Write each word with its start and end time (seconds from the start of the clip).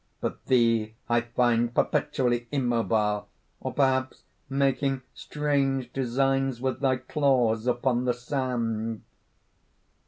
But 0.19 0.43
thee 0.45 0.95
I 1.07 1.21
find 1.21 1.75
perpetually 1.75 2.47
immobile, 2.51 3.29
or 3.59 3.71
perhaps 3.71 4.23
making 4.49 5.03
strange 5.13 5.93
designs 5.93 6.59
with 6.59 6.79
thy 6.79 6.95
claws 6.95 7.67
upon 7.67 8.05
the 8.05 8.13
sand." 8.15 9.03